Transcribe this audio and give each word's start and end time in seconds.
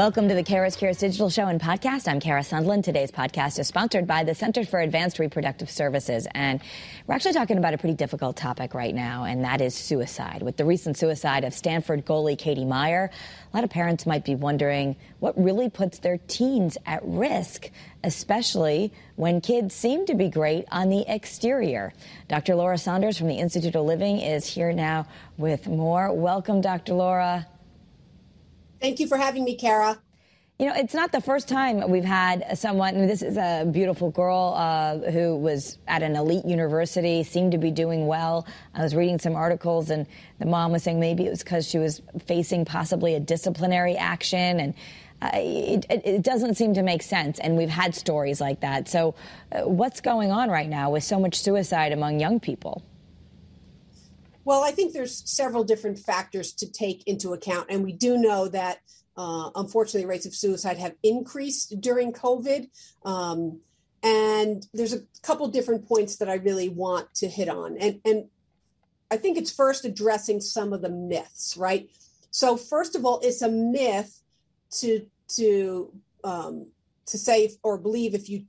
Welcome 0.00 0.30
to 0.30 0.34
the 0.34 0.42
Kara's 0.42 0.76
Cures 0.76 0.96
Digital 0.96 1.28
Show 1.28 1.48
and 1.48 1.60
Podcast. 1.60 2.08
I'm 2.08 2.20
Kara 2.20 2.40
Sundlun. 2.40 2.82
Today's 2.82 3.10
podcast 3.10 3.58
is 3.58 3.68
sponsored 3.68 4.06
by 4.06 4.24
the 4.24 4.34
Center 4.34 4.64
for 4.64 4.80
Advanced 4.80 5.18
Reproductive 5.18 5.68
Services. 5.68 6.26
And 6.34 6.62
we're 7.06 7.14
actually 7.16 7.34
talking 7.34 7.58
about 7.58 7.74
a 7.74 7.76
pretty 7.76 7.96
difficult 7.96 8.34
topic 8.34 8.72
right 8.72 8.94
now, 8.94 9.24
and 9.24 9.44
that 9.44 9.60
is 9.60 9.74
suicide. 9.74 10.40
With 10.40 10.56
the 10.56 10.64
recent 10.64 10.96
suicide 10.96 11.44
of 11.44 11.52
Stanford 11.52 12.06
goalie 12.06 12.38
Katie 12.38 12.64
Meyer, 12.64 13.10
a 13.52 13.54
lot 13.54 13.62
of 13.62 13.68
parents 13.68 14.06
might 14.06 14.24
be 14.24 14.34
wondering 14.34 14.96
what 15.18 15.38
really 15.38 15.68
puts 15.68 15.98
their 15.98 16.16
teens 16.16 16.78
at 16.86 17.02
risk, 17.04 17.68
especially 18.02 18.94
when 19.16 19.42
kids 19.42 19.74
seem 19.74 20.06
to 20.06 20.14
be 20.14 20.30
great 20.30 20.64
on 20.72 20.88
the 20.88 21.04
exterior. 21.08 21.92
Dr. 22.26 22.54
Laura 22.54 22.78
Saunders 22.78 23.18
from 23.18 23.28
the 23.28 23.36
Institute 23.36 23.74
of 23.74 23.84
Living 23.84 24.18
is 24.18 24.46
here 24.46 24.72
now 24.72 25.06
with 25.36 25.68
more. 25.68 26.10
Welcome, 26.10 26.62
Dr. 26.62 26.94
Laura. 26.94 27.46
Thank 28.80 29.00
you 29.00 29.06
for 29.06 29.16
having 29.16 29.44
me, 29.44 29.56
Kara. 29.56 29.98
You 30.58 30.66
know, 30.66 30.74
it's 30.74 30.92
not 30.92 31.10
the 31.10 31.22
first 31.22 31.48
time 31.48 31.90
we've 31.90 32.04
had 32.04 32.58
someone. 32.58 33.06
This 33.06 33.22
is 33.22 33.38
a 33.38 33.66
beautiful 33.70 34.10
girl 34.10 34.52
uh, 34.54 35.10
who 35.10 35.36
was 35.38 35.78
at 35.88 36.02
an 36.02 36.16
elite 36.16 36.44
university, 36.44 37.22
seemed 37.22 37.52
to 37.52 37.58
be 37.58 37.70
doing 37.70 38.06
well. 38.06 38.46
I 38.74 38.82
was 38.82 38.94
reading 38.94 39.18
some 39.18 39.36
articles, 39.36 39.88
and 39.88 40.06
the 40.38 40.44
mom 40.44 40.72
was 40.72 40.82
saying 40.82 41.00
maybe 41.00 41.24
it 41.24 41.30
was 41.30 41.42
because 41.42 41.66
she 41.66 41.78
was 41.78 42.02
facing 42.26 42.66
possibly 42.66 43.14
a 43.14 43.20
disciplinary 43.20 43.96
action, 43.96 44.60
and 44.60 44.74
uh, 45.22 45.30
it, 45.32 45.86
it, 45.88 46.22
doesn't 46.22 46.56
seem 46.56 46.74
to 46.74 46.82
make 46.82 47.02
sense. 47.02 47.38
And 47.38 47.56
we've 47.56 47.70
had 47.70 47.94
stories 47.94 48.38
like 48.38 48.60
that. 48.60 48.86
So, 48.86 49.14
uh, 49.52 49.62
what's 49.62 50.02
going 50.02 50.30
on 50.30 50.50
right 50.50 50.68
now 50.68 50.90
with 50.90 51.04
so 51.04 51.18
much 51.18 51.40
suicide 51.40 51.92
among 51.92 52.20
young 52.20 52.38
people? 52.38 52.82
Well, 54.44 54.62
I 54.62 54.70
think 54.70 54.92
there's 54.92 55.22
several 55.30 55.64
different 55.64 55.98
factors 55.98 56.52
to 56.54 56.70
take 56.70 57.06
into 57.06 57.32
account, 57.32 57.66
and 57.70 57.84
we 57.84 57.92
do 57.92 58.16
know 58.16 58.48
that 58.48 58.78
uh, 59.16 59.50
unfortunately 59.54 60.06
rates 60.06 60.26
of 60.26 60.34
suicide 60.34 60.78
have 60.78 60.94
increased 61.02 61.80
during 61.80 62.12
COVID. 62.12 62.68
Um, 63.04 63.60
and 64.02 64.66
there's 64.72 64.94
a 64.94 65.02
couple 65.22 65.46
different 65.48 65.86
points 65.86 66.16
that 66.16 66.28
I 66.30 66.34
really 66.34 66.70
want 66.70 67.12
to 67.16 67.28
hit 67.28 67.48
on, 67.48 67.76
and 67.78 68.00
and 68.04 68.24
I 69.10 69.18
think 69.18 69.36
it's 69.36 69.52
first 69.52 69.84
addressing 69.84 70.40
some 70.40 70.72
of 70.72 70.80
the 70.80 70.88
myths, 70.88 71.56
right? 71.56 71.90
So 72.30 72.56
first 72.56 72.94
of 72.96 73.04
all, 73.04 73.20
it's 73.22 73.42
a 73.42 73.50
myth 73.50 74.22
to 74.78 75.06
to 75.36 75.92
um, 76.24 76.68
to 77.06 77.18
say 77.18 77.50
or 77.62 77.76
believe 77.76 78.14
if 78.14 78.30
you 78.30 78.44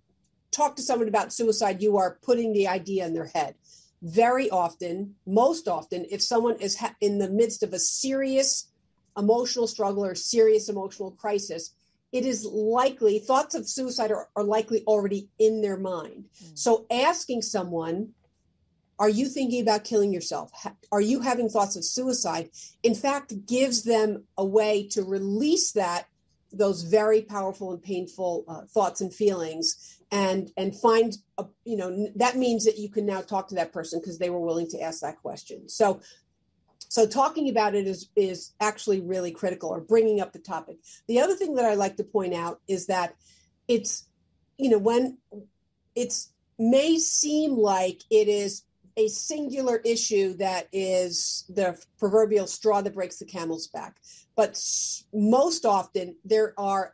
talk 0.51 0.75
to 0.75 0.81
someone 0.81 1.07
about 1.07 1.33
suicide, 1.33 1.81
you 1.81 1.97
are 1.97 2.17
putting 2.21 2.53
the 2.53 2.67
idea 2.67 3.05
in 3.05 3.13
their 3.13 3.25
head 3.25 3.55
very 4.01 4.49
often, 4.49 5.15
most 5.25 5.67
often, 5.67 6.05
if 6.09 6.21
someone 6.21 6.55
is 6.59 6.77
ha- 6.77 6.95
in 7.01 7.19
the 7.19 7.29
midst 7.29 7.63
of 7.63 7.73
a 7.73 7.79
serious 7.79 8.71
emotional 9.17 9.67
struggle 9.67 10.03
or 10.03 10.15
serious 10.15 10.69
emotional 10.69 11.11
crisis, 11.11 11.75
it 12.11 12.25
is 12.25 12.45
likely 12.45 13.19
thoughts 13.19 13.55
of 13.55 13.69
suicide 13.69 14.11
are, 14.11 14.27
are 14.35 14.43
likely 14.43 14.83
already 14.85 15.29
in 15.39 15.61
their 15.61 15.77
mind. 15.77 16.25
Mm. 16.43 16.57
So 16.57 16.85
asking 16.91 17.43
someone, 17.43 18.09
are 18.99 19.09
you 19.09 19.27
thinking 19.27 19.61
about 19.61 19.83
killing 19.83 20.13
yourself? 20.13 20.51
Are 20.91 21.01
you 21.01 21.21
having 21.21 21.49
thoughts 21.49 21.75
of 21.75 21.83
suicide? 21.83 22.49
In 22.83 22.93
fact, 22.93 23.47
gives 23.47 23.83
them 23.83 24.25
a 24.37 24.45
way 24.45 24.87
to 24.89 25.03
release 25.03 25.71
that 25.71 26.05
those 26.51 26.83
very 26.83 27.21
powerful 27.21 27.71
and 27.71 27.81
painful 27.81 28.43
uh, 28.47 28.61
thoughts 28.65 29.01
and 29.01 29.13
feelings 29.13 30.00
and 30.11 30.51
and 30.57 30.75
find 30.75 31.17
a, 31.37 31.45
you 31.63 31.77
know 31.77 32.09
that 32.15 32.35
means 32.35 32.65
that 32.65 32.77
you 32.77 32.89
can 32.89 33.05
now 33.05 33.21
talk 33.21 33.47
to 33.47 33.55
that 33.55 33.71
person 33.71 33.99
because 33.99 34.19
they 34.19 34.29
were 34.29 34.39
willing 34.39 34.69
to 34.69 34.81
ask 34.81 35.01
that 35.01 35.21
question. 35.21 35.69
So 35.69 36.01
so 36.89 37.07
talking 37.07 37.49
about 37.49 37.73
it 37.73 37.87
is 37.87 38.09
is 38.15 38.51
actually 38.59 38.99
really 38.99 39.31
critical 39.31 39.69
or 39.69 39.79
bringing 39.79 40.19
up 40.19 40.33
the 40.33 40.39
topic. 40.39 40.77
The 41.07 41.21
other 41.21 41.35
thing 41.35 41.55
that 41.55 41.65
i 41.65 41.73
like 41.73 41.97
to 41.97 42.03
point 42.03 42.33
out 42.33 42.59
is 42.67 42.87
that 42.87 43.15
it's 43.67 44.07
you 44.57 44.69
know 44.69 44.77
when 44.77 45.17
it's 45.95 46.33
may 46.59 46.97
seem 46.99 47.55
like 47.55 48.01
it 48.09 48.27
is 48.27 48.63
a 48.97 49.07
singular 49.07 49.77
issue 49.85 50.33
that 50.33 50.67
is 50.71 51.45
the 51.49 51.77
proverbial 51.97 52.47
straw 52.47 52.81
that 52.81 52.93
breaks 52.93 53.17
the 53.17 53.25
camel's 53.25 53.67
back 53.67 53.97
but 54.35 54.59
most 55.13 55.65
often 55.65 56.15
there 56.23 56.53
are 56.57 56.93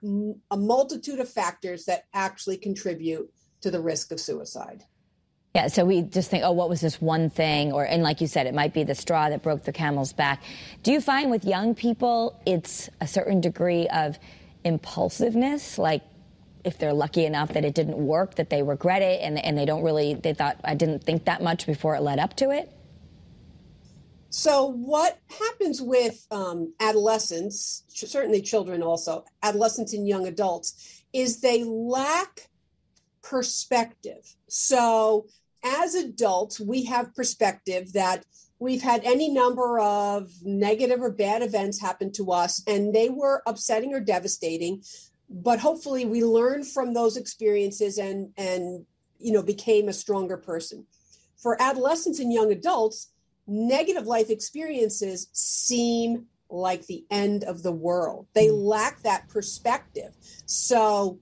a 0.52 0.58
multitude 0.58 1.20
of 1.20 1.30
factors 1.30 1.86
that 1.86 2.06
actually 2.14 2.58
contribute 2.58 3.32
to 3.62 3.72
the 3.72 3.80
risk 3.80 4.12
of 4.12 4.20
suicide. 4.20 4.84
Yeah, 5.56 5.68
so 5.68 5.86
we 5.86 6.02
just 6.02 6.30
think, 6.30 6.44
oh, 6.44 6.52
what 6.52 6.70
was 6.70 6.82
this 6.82 7.02
one 7.02 7.30
thing? 7.30 7.72
Or, 7.72 7.86
and 7.86 8.04
like 8.04 8.22
you 8.22 8.28
said, 8.28 8.46
it 8.48 8.54
might 8.54 8.74
be 8.74 8.84
the 8.84 8.94
straw 8.94 9.30
that 9.30 9.42
broke 9.42 9.64
the 9.64 9.72
camel's 9.72 10.14
back. 10.14 10.44
Do 10.84 10.92
you 10.92 11.02
find 11.02 11.32
with 11.32 11.46
young 11.46 11.74
people 11.74 12.40
it's 12.46 12.90
a 13.02 13.08
certain 13.08 13.42
degree 13.42 13.88
of 13.88 14.20
impulsiveness? 14.64 15.78
Like 15.78 16.04
if 16.64 16.78
they're 16.78 16.94
lucky 16.94 17.26
enough 17.26 17.54
that 17.54 17.66
it 17.66 17.74
didn't 17.74 17.98
work, 17.98 18.36
that 18.36 18.50
they 18.50 18.64
regret 18.64 19.02
it 19.02 19.22
and, 19.22 19.38
and 19.44 19.58
they 19.58 19.66
don't 19.66 19.84
really, 19.84 20.14
they 20.14 20.34
thought, 20.34 20.60
I 20.64 20.76
didn't 20.76 21.04
think 21.04 21.26
that 21.26 21.42
much 21.42 21.66
before 21.66 21.96
it 21.96 22.02
led 22.02 22.20
up 22.20 22.36
to 22.38 22.52
it? 22.52 22.72
So, 24.30 24.66
what 24.66 25.18
happens 25.30 25.82
with 25.82 26.28
um, 26.32 26.74
adolescents, 26.80 27.84
certainly 27.88 28.42
children 28.42 28.84
also, 28.84 29.24
adolescents 29.42 29.94
and 29.94 30.08
young 30.08 30.28
adults, 30.28 31.04
is 31.14 31.40
they 31.40 31.64
lack 31.64 32.50
perspective. 33.22 34.36
So, 34.48 35.28
as 35.64 35.96
adults, 35.96 36.60
we 36.60 36.86
have 36.86 37.16
perspective 37.16 37.94
that 37.94 38.26
we've 38.60 38.82
had 38.82 39.04
any 39.04 39.30
number 39.30 39.80
of 39.80 40.32
negative 40.44 41.02
or 41.02 41.12
bad 41.12 41.42
events 41.42 41.82
happen 41.82 42.12
to 42.14 42.32
us, 42.32 42.62
and 42.68 42.94
they 42.94 43.10
were 43.10 43.44
upsetting 43.46 43.94
or 43.94 44.00
devastating. 44.00 44.84
But 45.30 45.60
hopefully, 45.60 46.06
we 46.06 46.24
learned 46.24 46.68
from 46.68 46.94
those 46.94 47.18
experiences 47.18 47.98
and 47.98 48.32
and 48.38 48.86
you 49.20 49.32
know 49.34 49.44
became 49.44 49.90
a 49.90 49.94
stronger 49.94 50.38
person. 50.38 50.86
For 51.38 51.62
adolescents 51.62 52.20
and 52.20 52.34
young 52.34 52.52
adults, 52.52 53.12
negative 53.46 54.06
life 54.06 54.30
experiences 54.30 55.28
seem 55.34 56.26
like 56.50 56.86
the 56.86 57.06
end 57.10 57.44
of 57.44 57.64
the 57.64 57.72
world. 57.72 58.28
They 58.34 58.48
mm. 58.48 58.64
lack 58.64 59.02
that 59.04 59.30
perspective. 59.30 60.14
So, 60.46 61.20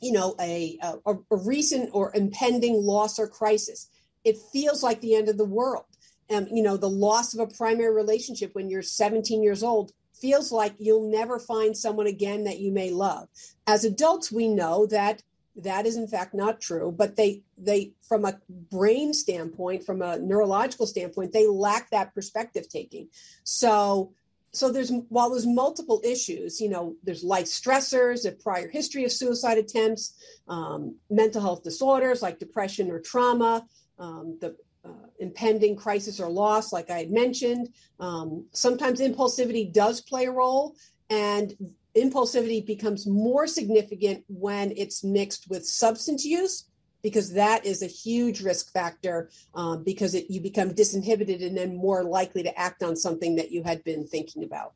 you 0.00 0.12
know, 0.12 0.34
a, 0.40 0.78
a, 0.82 1.14
a, 1.30 1.36
recent 1.36 1.90
or 1.92 2.14
impending 2.14 2.74
loss 2.74 3.18
or 3.18 3.26
crisis, 3.26 3.88
it 4.24 4.36
feels 4.52 4.82
like 4.82 5.00
the 5.00 5.14
end 5.14 5.28
of 5.28 5.38
the 5.38 5.44
world. 5.44 5.84
Um, 6.30 6.46
you 6.52 6.62
know, 6.62 6.76
the 6.76 6.88
loss 6.88 7.34
of 7.34 7.40
a 7.40 7.46
primary 7.46 7.92
relationship 7.92 8.54
when 8.54 8.70
you're 8.70 8.82
17 8.82 9.42
years 9.42 9.62
old 9.62 9.92
feels 10.20 10.52
like 10.52 10.74
you'll 10.78 11.10
never 11.10 11.38
find 11.38 11.76
someone 11.76 12.06
again 12.06 12.44
that 12.44 12.58
you 12.58 12.70
may 12.72 12.90
love. 12.90 13.28
As 13.66 13.84
adults, 13.84 14.30
we 14.30 14.48
know 14.48 14.86
that 14.86 15.22
that 15.56 15.86
is 15.86 15.96
in 15.96 16.06
fact 16.06 16.32
not 16.32 16.60
true 16.60 16.94
but 16.96 17.16
they 17.16 17.42
they 17.58 17.92
from 18.02 18.24
a 18.24 18.38
brain 18.70 19.12
standpoint 19.12 19.84
from 19.84 20.00
a 20.00 20.18
neurological 20.18 20.86
standpoint 20.86 21.32
they 21.32 21.46
lack 21.46 21.90
that 21.90 22.14
perspective 22.14 22.68
taking 22.68 23.08
so 23.42 24.12
so 24.52 24.70
there's 24.70 24.92
while 25.08 25.30
there's 25.30 25.46
multiple 25.46 26.00
issues 26.04 26.60
you 26.60 26.68
know 26.68 26.94
there's 27.02 27.24
life 27.24 27.46
stressors 27.46 28.26
a 28.26 28.32
prior 28.32 28.68
history 28.68 29.04
of 29.04 29.12
suicide 29.12 29.58
attempts 29.58 30.14
um, 30.48 30.94
mental 31.10 31.40
health 31.40 31.62
disorders 31.62 32.22
like 32.22 32.38
depression 32.38 32.90
or 32.90 33.00
trauma 33.00 33.66
um, 33.98 34.38
the 34.40 34.56
uh, 34.84 34.88
impending 35.18 35.76
crisis 35.76 36.20
or 36.20 36.28
loss 36.28 36.72
like 36.72 36.90
i 36.90 36.98
had 36.98 37.10
mentioned 37.10 37.68
um, 37.98 38.46
sometimes 38.52 39.00
impulsivity 39.00 39.72
does 39.72 40.00
play 40.00 40.26
a 40.26 40.30
role 40.30 40.74
and 41.10 41.54
impulsivity 41.96 42.64
becomes 42.64 43.06
more 43.06 43.46
significant 43.46 44.24
when 44.28 44.72
it's 44.76 45.02
mixed 45.02 45.48
with 45.50 45.66
substance 45.66 46.24
use 46.24 46.70
because 47.02 47.32
that 47.32 47.64
is 47.64 47.82
a 47.82 47.86
huge 47.86 48.40
risk 48.42 48.72
factor 48.72 49.30
um, 49.54 49.82
because 49.84 50.14
it, 50.14 50.26
you 50.28 50.40
become 50.40 50.70
disinhibited 50.70 51.44
and 51.44 51.56
then 51.56 51.76
more 51.76 52.04
likely 52.04 52.42
to 52.42 52.58
act 52.58 52.82
on 52.82 52.96
something 52.96 53.36
that 53.36 53.50
you 53.50 53.62
had 53.62 53.82
been 53.84 54.06
thinking 54.06 54.44
about. 54.44 54.72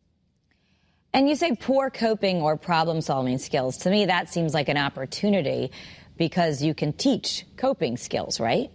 And 1.12 1.28
you 1.28 1.36
say 1.36 1.54
poor 1.54 1.90
coping 1.90 2.40
or 2.40 2.56
problem 2.56 3.00
solving 3.00 3.38
skills. 3.38 3.76
To 3.78 3.90
me, 3.90 4.06
that 4.06 4.28
seems 4.28 4.52
like 4.52 4.68
an 4.68 4.76
opportunity 4.76 5.70
because 6.16 6.62
you 6.62 6.74
can 6.74 6.92
teach 6.92 7.46
coping 7.56 7.96
skills, 7.96 8.40
right? 8.40 8.70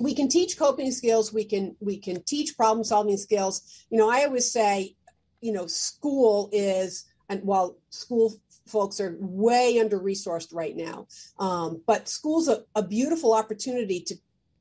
We 0.00 0.14
can 0.14 0.28
teach 0.28 0.58
coping 0.58 0.92
skills. 0.92 1.32
We 1.32 1.44
can 1.44 1.76
we 1.80 1.98
can 1.98 2.22
teach 2.22 2.56
problem 2.56 2.84
solving 2.84 3.16
skills. 3.16 3.86
You 3.90 3.98
know, 3.98 4.10
I 4.10 4.24
always 4.24 4.50
say 4.50 4.96
you 5.40 5.52
know, 5.52 5.66
school 5.66 6.48
is, 6.52 7.04
and 7.28 7.42
while 7.42 7.76
school 7.90 8.34
folks 8.66 9.00
are 9.00 9.16
way 9.20 9.78
under 9.78 9.98
resourced 9.98 10.54
right 10.54 10.76
now, 10.76 11.06
um, 11.38 11.82
but 11.86 12.08
school's 12.08 12.48
a, 12.48 12.64
a 12.74 12.82
beautiful 12.82 13.32
opportunity 13.32 14.00
to 14.00 14.14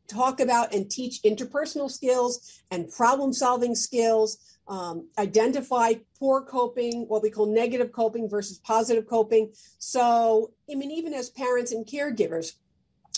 talk 0.08 0.40
about 0.40 0.74
and 0.74 0.90
teach 0.90 1.22
interpersonal 1.24 1.92
skills 1.92 2.62
and 2.72 2.90
problem 2.92 3.34
solving 3.34 3.76
skills, 3.76 4.38
um, 4.70 5.10
identify 5.18 5.94
poor 6.18 6.42
coping, 6.42 7.06
what 7.08 7.22
we 7.22 7.30
call 7.30 7.54
negative 7.54 7.92
coping 7.92 8.30
versus 8.30 8.60
positive 8.60 9.06
coping. 9.08 9.52
So, 9.80 10.52
I 10.72 10.76
mean, 10.76 10.92
even 10.92 11.14
as 11.14 11.30
parents 11.30 11.74
and 11.74 11.86
caregivers, 11.86 12.54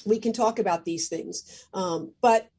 we 0.05 0.19
can 0.19 0.33
talk 0.33 0.59
about 0.59 0.85
these 0.85 1.07
things. 1.07 1.67
Um, 1.73 2.11
but 2.21 2.49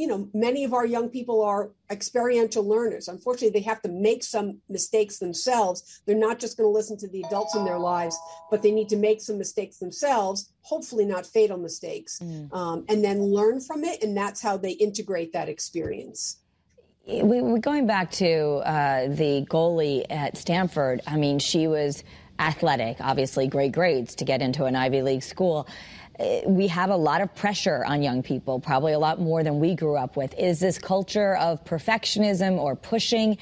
you 0.00 0.06
know, 0.06 0.30
many 0.32 0.64
of 0.64 0.72
our 0.72 0.86
young 0.86 1.10
people 1.10 1.42
are 1.42 1.72
experiential 1.90 2.66
learners. 2.66 3.06
Unfortunately, 3.06 3.50
they 3.50 3.64
have 3.66 3.82
to 3.82 3.90
make 3.90 4.24
some 4.24 4.58
mistakes 4.70 5.18
themselves. 5.18 6.00
They're 6.06 6.16
not 6.16 6.38
just 6.38 6.56
going 6.56 6.66
to 6.66 6.72
listen 6.72 6.96
to 7.00 7.08
the 7.08 7.22
adults 7.26 7.54
in 7.54 7.66
their 7.66 7.78
lives, 7.78 8.18
but 8.50 8.62
they 8.62 8.70
need 8.70 8.88
to 8.88 8.96
make 8.96 9.20
some 9.20 9.36
mistakes 9.36 9.76
themselves, 9.76 10.54
hopefully 10.62 11.04
not 11.04 11.26
fatal 11.26 11.58
mistakes, 11.58 12.18
mm. 12.22 12.50
um, 12.50 12.86
and 12.88 13.04
then 13.04 13.22
learn 13.22 13.60
from 13.60 13.84
it. 13.84 14.02
And 14.02 14.16
that's 14.16 14.40
how 14.40 14.56
they 14.56 14.70
integrate 14.70 15.34
that 15.34 15.50
experience. 15.50 16.38
We, 17.06 17.40
are 17.40 17.58
going 17.58 17.86
back 17.86 18.10
to 18.12 18.62
uh, 18.64 19.08
the 19.08 19.44
goalie 19.50 20.06
at 20.08 20.38
Stanford. 20.38 21.02
I 21.06 21.18
mean, 21.18 21.38
she 21.38 21.66
was 21.66 22.04
athletic, 22.38 22.96
obviously 23.00 23.48
great 23.48 23.72
grades 23.72 24.14
to 24.14 24.24
get 24.24 24.40
into 24.40 24.64
an 24.64 24.76
Ivy 24.76 25.02
League 25.02 25.22
school. 25.22 25.68
Uh, 26.20 26.40
we 26.46 26.66
have 26.66 26.90
a 26.90 26.96
lot 26.96 27.20
of 27.20 27.34
pressure 27.34 27.84
on 27.84 28.02
young 28.02 28.22
people, 28.22 28.60
probably 28.60 28.92
a 28.92 28.98
lot 28.98 29.20
more 29.20 29.42
than 29.42 29.58
we 29.58 29.74
grew 29.74 29.96
up 29.96 30.16
with. 30.16 30.34
Is 30.38 30.60
this 30.60 30.78
culture 30.78 31.36
of 31.36 31.64
perfectionism 31.64 32.58
or 32.58 32.76
pushing, 32.76 33.38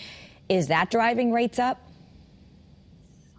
is 0.49 0.69
that 0.69 0.91
driving 0.91 1.33
rates 1.33 1.59
up? 1.59 1.81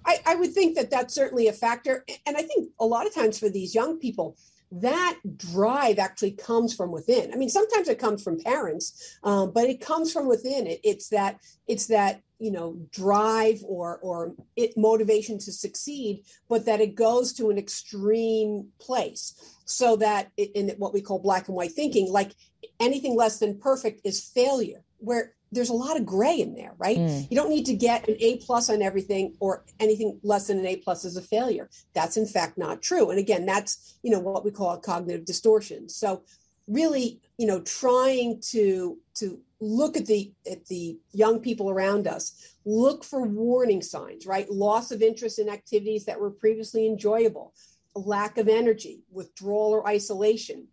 I, 0.06 0.20
I 0.26 0.36
would 0.36 0.54
think 0.54 0.76
that 0.76 0.90
that's 0.90 1.14
certainly 1.14 1.48
a 1.48 1.54
factor. 1.54 2.04
And 2.26 2.36
I 2.36 2.42
think 2.42 2.70
a 2.80 2.86
lot 2.86 3.06
of 3.06 3.14
times 3.14 3.40
for 3.40 3.50
these 3.50 3.76
young 3.76 3.98
people, 3.98 4.36
that 4.72 5.18
drive 5.38 5.98
actually 5.98 6.32
comes 6.32 6.76
from 6.76 6.92
within. 6.92 7.34
I 7.34 7.38
mean, 7.38 7.50
sometimes 7.50 7.88
it 7.88 8.00
comes 8.00 8.24
from 8.24 8.40
parents, 8.40 9.18
um, 9.24 9.52
but 9.52 9.66
it 9.66 9.82
comes 9.82 10.14
from 10.14 10.28
within. 10.28 10.68
It, 10.68 10.80
it's 10.84 11.10
that 11.10 11.40
it's 11.68 11.88
that 11.88 12.22
you 12.38 12.52
know 12.52 12.78
drive 12.92 13.64
or 13.66 13.98
or 14.02 14.36
it 14.56 14.78
motivation 14.78 15.40
to 15.40 15.52
succeed, 15.52 16.24
but 16.48 16.66
that 16.66 16.82
it 16.82 16.96
goes 16.96 17.34
to 17.34 17.50
an 17.50 17.58
extreme 17.58 18.68
place, 18.80 19.34
so 19.66 19.96
that 19.98 20.32
it, 20.38 20.52
in 20.54 20.70
what 20.78 20.94
we 20.94 21.02
call 21.02 21.20
black 21.20 21.48
and 21.48 21.56
white 21.56 21.72
thinking, 21.72 22.12
like 22.12 22.32
anything 22.80 23.16
less 23.16 23.40
than 23.40 23.60
perfect 23.60 24.02
is 24.04 24.24
failure. 24.24 24.84
Where 25.00 25.34
there's 25.52 25.70
a 25.70 25.74
lot 25.74 25.98
of 25.98 26.06
gray 26.06 26.40
in 26.40 26.54
there, 26.54 26.74
right? 26.78 26.98
Mm. 26.98 27.28
You 27.30 27.36
don't 27.36 27.50
need 27.50 27.66
to 27.66 27.74
get 27.74 28.08
an 28.08 28.16
A 28.20 28.38
plus 28.38 28.70
on 28.70 28.82
everything 28.82 29.36
or 29.40 29.66
anything 29.80 30.20
less 30.24 30.48
than 30.48 30.60
an 30.60 30.66
A 30.68 30.76
plus 30.78 31.06
is 31.06 31.18
a 31.18 31.22
failure. 31.22 31.70
That's 31.94 32.18
in 32.18 32.28
fact 32.28 32.58
not 32.58 32.82
true. 32.82 33.10
And 33.10 33.20
again, 33.20 33.46
that's, 33.46 33.98
you 34.04 34.12
know, 34.12 34.20
what 34.20 34.46
we 34.46 34.52
call 34.52 34.74
a 34.74 34.80
cognitive 34.80 35.26
distortion. 35.26 35.90
So 35.90 36.24
really, 36.68 37.20
you 37.38 37.48
know, 37.48 37.62
trying 37.62 38.42
to 38.52 39.00
to 39.16 39.40
look 39.60 39.98
at 39.98 40.06
the 40.06 40.32
at 40.50 40.66
the 40.68 40.98
young 41.12 41.40
people 41.40 41.70
around 41.70 42.08
us, 42.08 42.56
look 42.64 43.04
for 43.04 43.24
warning 43.24 43.82
signs, 43.82 44.26
right? 44.26 44.50
Loss 44.50 44.92
of 44.92 45.02
interest 45.02 45.40
in 45.40 45.50
activities 45.50 46.06
that 46.06 46.20
were 46.20 46.32
previously 46.32 46.88
enjoyable, 46.88 47.54
lack 47.96 48.38
of 48.38 48.48
energy, 48.48 49.02
withdrawal 49.12 49.72
or 49.72 49.88
isolation, 49.88 50.68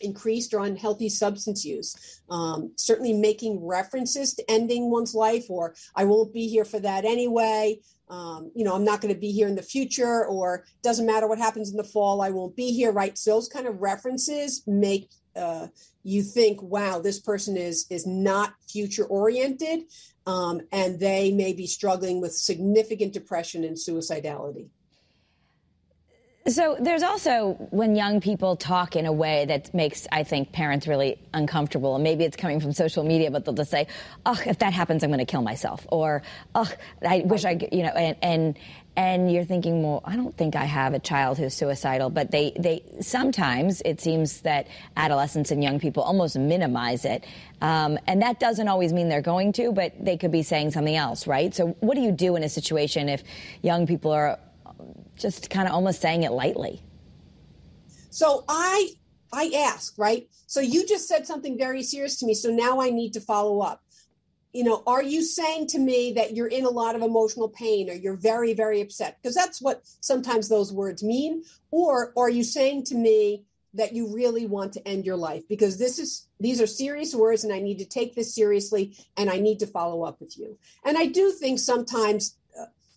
increased 0.00 0.54
or 0.54 0.64
unhealthy 0.64 1.08
substance 1.08 1.64
use, 1.64 2.20
um, 2.30 2.72
certainly 2.76 3.12
making 3.12 3.64
references 3.64 4.34
to 4.34 4.50
ending 4.50 4.90
one's 4.90 5.14
life 5.14 5.46
or 5.48 5.74
I 5.94 6.04
won't 6.04 6.32
be 6.32 6.48
here 6.48 6.64
for 6.64 6.80
that 6.80 7.04
anyway. 7.04 7.80
Um, 8.08 8.52
you 8.54 8.64
know, 8.64 8.74
I'm 8.74 8.84
not 8.84 9.00
going 9.00 9.12
to 9.12 9.20
be 9.20 9.32
here 9.32 9.48
in 9.48 9.56
the 9.56 9.62
future, 9.62 10.26
or 10.26 10.64
doesn't 10.82 11.06
matter 11.06 11.26
what 11.26 11.38
happens 11.38 11.70
in 11.72 11.76
the 11.76 11.82
fall, 11.82 12.22
I 12.22 12.30
won't 12.30 12.54
be 12.54 12.70
here, 12.72 12.92
right? 12.92 13.18
So 13.18 13.32
those 13.32 13.48
kind 13.48 13.66
of 13.66 13.80
references 13.80 14.62
make 14.66 15.10
uh, 15.34 15.66
you 16.02 16.22
think, 16.22 16.62
wow, 16.62 17.00
this 17.00 17.18
person 17.18 17.56
is 17.56 17.86
is 17.90 18.06
not 18.06 18.54
future 18.68 19.04
oriented, 19.06 19.80
um, 20.24 20.60
and 20.70 21.00
they 21.00 21.32
may 21.32 21.52
be 21.52 21.66
struggling 21.66 22.20
with 22.20 22.32
significant 22.32 23.12
depression 23.12 23.64
and 23.64 23.76
suicidality. 23.76 24.68
So 26.48 26.76
there's 26.78 27.02
also 27.02 27.54
when 27.70 27.96
young 27.96 28.20
people 28.20 28.54
talk 28.54 28.94
in 28.94 29.04
a 29.04 29.12
way 29.12 29.46
that 29.46 29.74
makes, 29.74 30.06
I 30.12 30.22
think, 30.22 30.52
parents 30.52 30.86
really 30.86 31.18
uncomfortable. 31.34 31.96
And 31.96 32.04
maybe 32.04 32.22
it's 32.22 32.36
coming 32.36 32.60
from 32.60 32.72
social 32.72 33.02
media, 33.02 33.32
but 33.32 33.44
they'll 33.44 33.54
just 33.54 33.70
say, 33.70 33.88
"Oh, 34.24 34.40
if 34.46 34.60
that 34.60 34.72
happens, 34.72 35.02
I'm 35.02 35.10
going 35.10 35.18
to 35.18 35.24
kill 35.24 35.42
myself," 35.42 35.84
or 35.90 36.22
"Oh, 36.54 36.70
I 37.04 37.22
wish 37.26 37.44
I," 37.44 37.58
you 37.72 37.82
know, 37.82 37.88
and 37.88 38.16
and 38.22 38.58
and 38.96 39.30
you're 39.30 39.44
thinking, 39.44 39.82
well, 39.82 40.00
I 40.04 40.16
don't 40.16 40.34
think 40.36 40.56
I 40.56 40.64
have 40.64 40.94
a 40.94 40.98
child 40.98 41.36
who's 41.36 41.52
suicidal, 41.52 42.10
but 42.10 42.30
they 42.30 42.52
they 42.58 42.82
sometimes 43.00 43.82
it 43.84 44.00
seems 44.00 44.40
that 44.42 44.68
adolescents 44.96 45.50
and 45.50 45.62
young 45.62 45.80
people 45.80 46.02
almost 46.04 46.38
minimize 46.38 47.04
it, 47.04 47.24
um, 47.60 47.98
and 48.06 48.22
that 48.22 48.38
doesn't 48.38 48.68
always 48.68 48.92
mean 48.92 49.08
they're 49.08 49.20
going 49.20 49.52
to, 49.54 49.72
but 49.72 49.92
they 50.02 50.16
could 50.16 50.30
be 50.30 50.44
saying 50.44 50.70
something 50.70 50.96
else, 50.96 51.26
right? 51.26 51.54
So, 51.54 51.76
what 51.80 51.94
do 51.96 52.02
you 52.02 52.12
do 52.12 52.36
in 52.36 52.44
a 52.44 52.48
situation 52.48 53.08
if 53.08 53.24
young 53.62 53.86
people 53.86 54.12
are 54.12 54.38
just 55.16 55.50
kind 55.50 55.68
of 55.68 55.74
almost 55.74 56.00
saying 56.00 56.22
it 56.22 56.32
lightly. 56.32 56.82
So 58.10 58.44
I 58.48 58.90
I 59.32 59.50
ask, 59.56 59.94
right? 59.98 60.28
So 60.46 60.60
you 60.60 60.86
just 60.86 61.08
said 61.08 61.26
something 61.26 61.58
very 61.58 61.82
serious 61.82 62.18
to 62.20 62.26
me. 62.26 62.34
So 62.34 62.50
now 62.50 62.80
I 62.80 62.90
need 62.90 63.12
to 63.14 63.20
follow 63.20 63.60
up. 63.60 63.82
You 64.52 64.64
know, 64.64 64.82
are 64.86 65.02
you 65.02 65.22
saying 65.22 65.66
to 65.68 65.78
me 65.78 66.12
that 66.14 66.34
you're 66.34 66.46
in 66.46 66.64
a 66.64 66.70
lot 66.70 66.94
of 66.94 67.02
emotional 67.02 67.48
pain 67.48 67.90
or 67.90 67.92
you're 67.92 68.16
very, 68.16 68.54
very 68.54 68.80
upset? 68.80 69.18
Because 69.20 69.34
that's 69.34 69.60
what 69.60 69.82
sometimes 70.00 70.48
those 70.48 70.72
words 70.72 71.02
mean. 71.02 71.42
Or, 71.70 72.14
are 72.16 72.30
you 72.30 72.42
saying 72.42 72.84
to 72.84 72.94
me 72.94 73.44
that 73.74 73.92
you 73.92 74.14
really 74.14 74.46
want 74.46 74.72
to 74.74 74.88
end 74.88 75.04
your 75.04 75.16
life? 75.16 75.42
Because 75.46 75.76
this 75.76 75.98
is 75.98 76.26
these 76.40 76.62
are 76.62 76.66
serious 76.66 77.14
words 77.14 77.44
and 77.44 77.52
I 77.52 77.58
need 77.58 77.78
to 77.80 77.84
take 77.84 78.14
this 78.14 78.34
seriously 78.34 78.96
and 79.18 79.28
I 79.28 79.38
need 79.38 79.58
to 79.58 79.66
follow 79.66 80.04
up 80.04 80.20
with 80.20 80.38
you. 80.38 80.56
And 80.84 80.96
I 80.96 81.06
do 81.06 81.32
think 81.32 81.58
sometimes 81.58 82.38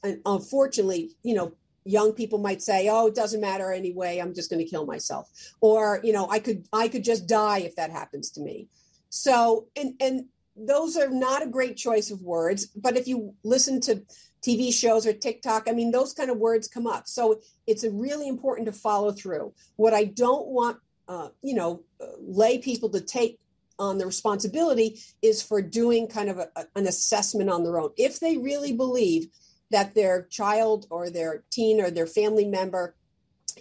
uh, 0.03 0.11
unfortunately, 0.25 1.11
you 1.23 1.33
know, 1.33 1.53
young 1.89 2.13
people 2.13 2.39
might 2.39 2.61
say 2.61 2.87
oh 2.89 3.07
it 3.07 3.15
doesn't 3.15 3.41
matter 3.41 3.71
anyway 3.71 4.19
i'm 4.19 4.33
just 4.33 4.49
going 4.49 4.63
to 4.63 4.69
kill 4.69 4.85
myself. 4.85 5.29
Or 5.61 5.99
you 6.03 6.13
know 6.13 6.29
i 6.29 6.39
could 6.39 6.67
i 6.71 6.87
could 6.87 7.03
just 7.03 7.27
die 7.27 7.59
if 7.59 7.75
that 7.75 7.91
happens 7.91 8.29
to 8.31 8.41
me. 8.41 8.67
So 9.09 9.67
and 9.75 9.93
and 9.99 10.25
those 10.55 10.97
are 10.97 11.09
not 11.09 11.43
a 11.43 11.47
great 11.47 11.77
choice 11.77 12.11
of 12.11 12.21
words 12.21 12.67
but 12.67 12.97
if 12.97 13.07
you 13.07 13.33
listen 13.43 13.79
to 13.79 14.03
tv 14.41 14.73
shows 14.73 15.07
or 15.07 15.13
tiktok 15.13 15.69
i 15.69 15.71
mean 15.71 15.91
those 15.91 16.13
kind 16.13 16.29
of 16.29 16.37
words 16.37 16.67
come 16.67 16.87
up. 16.87 17.07
So 17.07 17.41
it's 17.67 17.85
really 17.85 18.27
important 18.27 18.65
to 18.67 18.73
follow 18.73 19.11
through. 19.11 19.53
What 19.75 19.93
i 19.93 20.03
don't 20.05 20.47
want 20.47 20.77
uh, 21.07 21.29
you 21.41 21.55
know 21.55 21.83
uh, 21.99 22.05
lay 22.19 22.59
people 22.59 22.89
to 22.89 23.01
take 23.01 23.39
on 23.79 23.97
the 23.97 24.05
responsibility 24.05 24.99
is 25.21 25.41
for 25.41 25.61
doing 25.61 26.07
kind 26.07 26.29
of 26.29 26.37
a, 26.37 26.49
an 26.75 26.85
assessment 26.85 27.49
on 27.49 27.63
their 27.63 27.79
own. 27.79 27.91
If 27.97 28.19
they 28.19 28.37
really 28.37 28.73
believe 28.73 29.29
that 29.71 29.95
their 29.95 30.23
child 30.23 30.87
or 30.89 31.09
their 31.09 31.43
teen 31.51 31.81
or 31.81 31.91
their 31.91 32.07
family 32.07 32.45
member 32.45 32.95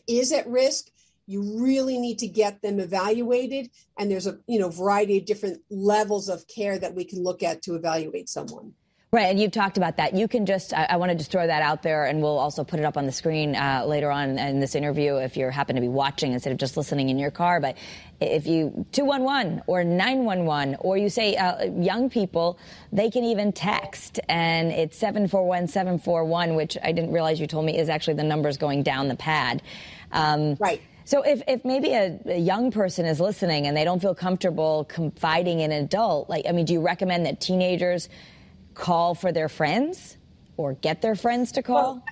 is 0.07 0.33
at 0.33 0.47
risk 0.49 0.89
you 1.29 1.43
really 1.61 1.99
need 1.99 2.19
to 2.19 2.27
get 2.27 2.63
them 2.63 2.81
evaluated. 2.81 3.71
And 3.99 4.11
there's 4.11 4.27
a 4.27 4.39
you 4.47 4.59
know 4.59 4.71
variety 4.71 5.19
of 5.19 5.27
different 5.27 5.61
levels 5.71 6.29
of 6.31 6.49
care 6.49 6.79
that 6.79 6.95
we 6.95 7.05
can 7.05 7.23
look 7.23 7.43
at 7.43 7.63
to 7.63 7.75
evaluate 7.75 8.29
someone 8.31 8.73
Right, 9.11 9.29
and 9.29 9.41
you've 9.41 9.53
talked 9.53 9.79
about 9.79 9.97
that. 9.97 10.13
You 10.13 10.29
can 10.29 10.45
just, 10.45 10.75
I, 10.75 10.85
I 10.91 10.97
want 10.97 11.11
to 11.13 11.17
just 11.17 11.31
throw 11.31 11.47
that 11.47 11.63
out 11.63 11.83
there, 11.83 12.05
and 12.05 12.21
we'll 12.21 12.39
also 12.39 12.63
put 12.63 12.79
it 12.79 12.85
up 12.85 12.99
on 12.99 13.07
the 13.07 13.13
screen 13.13 13.57
uh, 13.57 13.85
later 13.87 14.11
on 14.11 14.39
in 14.39 14.61
this 14.61 14.75
interview 14.75 15.17
if 15.17 15.35
you 15.35 15.49
happen 15.49 15.77
to 15.77 15.81
be 15.81 15.89
watching 15.89 16.33
instead 16.33 16.53
of 16.53 16.59
just 16.59 16.77
listening 16.77 17.09
in 17.09 17.19
your 17.19 17.31
car. 17.31 17.59
But 17.59 17.79
if 18.21 18.47
you 18.47 18.85
211 18.93 19.63
or 19.67 19.83
911, 19.83 20.77
or 20.81 20.99
you 20.99 21.09
say 21.09 21.37
uh, 21.37 21.71
young 21.71 22.11
people, 22.11 22.59
they 22.93 23.09
can 23.09 23.25
even 23.25 23.51
text, 23.51 24.21
and 24.29 24.71
it's 24.71 24.99
741 24.99 25.69
741, 25.69 26.55
which 26.55 26.77
I 26.83 26.93
didn't 26.93 27.11
realize 27.11 27.41
you 27.41 27.47
told 27.47 27.65
me 27.65 27.79
is 27.79 27.89
actually 27.89 28.15
the 28.15 28.25
numbers 28.25 28.59
going 28.59 28.83
down 28.83 29.09
the 29.09 29.17
pad. 29.17 29.63
Um, 30.13 30.57
right. 30.61 30.83
So 31.07 31.23
if, 31.23 31.41
if 31.49 31.65
maybe 31.65 31.95
a, 31.95 32.21
a, 32.27 32.39
young 32.39 32.71
person 32.71 33.07
is 33.07 33.19
listening 33.19 33.67
and 33.67 33.75
they 33.75 33.85
don't 33.85 34.03
feel 34.03 34.15
comfortable 34.15 34.85
confiding 34.85 35.61
in 35.61 35.73
an 35.73 35.85
adult, 35.85 36.29
like, 36.29 36.45
I 36.47 36.53
mean, 36.53 36.67
do 36.67 36.75
you 36.75 36.83
recommend 36.83 37.25
that 37.25 37.41
teenagers 37.41 38.11
call 38.79 39.15
for 39.15 39.33
their 39.33 39.49
friends 39.49 40.17
or 40.57 40.75
get 40.75 41.03
their 41.03 41.15
friends 41.15 41.53
to 41.53 41.63
call? 41.63 41.75
Well, 41.75 42.05